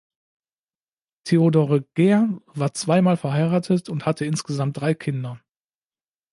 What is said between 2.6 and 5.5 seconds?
zweimal verheiratet und hatte insgesamt drei Kinder.